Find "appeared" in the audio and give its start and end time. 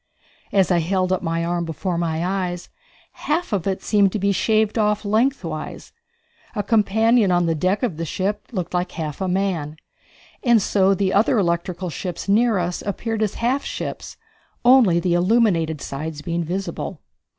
12.81-13.21